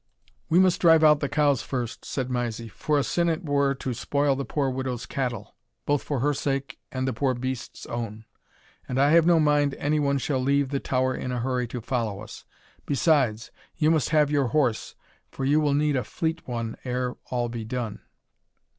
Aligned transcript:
"We 0.49 0.57
must 0.57 0.81
drive 0.81 1.03
out 1.03 1.19
the 1.19 1.29
cows 1.29 1.61
first," 1.61 2.05
said 2.05 2.27
Mysie, 2.27 2.69
"for 2.69 2.97
a 2.97 3.03
sin 3.03 3.29
it 3.29 3.45
were 3.45 3.75
to 3.75 3.93
spoil 3.93 4.35
the 4.35 4.43
poor 4.43 4.67
widow's 4.67 5.05
cattle, 5.05 5.55
both 5.85 6.01
for 6.01 6.21
her 6.21 6.33
sake 6.33 6.79
and 6.91 7.07
the 7.07 7.13
poor 7.13 7.35
beasts' 7.35 7.85
own; 7.85 8.25
and 8.89 8.99
I 8.99 9.11
have 9.11 9.27
no 9.27 9.39
mind 9.39 9.75
any 9.75 9.99
one 9.99 10.17
shall 10.17 10.39
leave 10.39 10.69
the 10.69 10.79
tower 10.79 11.13
in 11.13 11.31
a 11.31 11.37
hurry 11.39 11.67
to 11.67 11.81
follow 11.81 12.19
us. 12.21 12.45
Besides, 12.87 13.51
you 13.77 13.91
must 13.91 14.09
have 14.09 14.31
your 14.31 14.47
horse, 14.47 14.95
for 15.29 15.45
you 15.45 15.59
will 15.61 15.75
need 15.75 15.95
a 15.95 16.03
fleet 16.03 16.47
one 16.47 16.77
ere 16.83 17.15
all 17.29 17.47
be 17.47 17.63
done." 17.63 18.01